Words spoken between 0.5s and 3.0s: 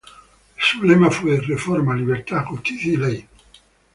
Su lema fue: ""Reforma, Libertad, Justicia y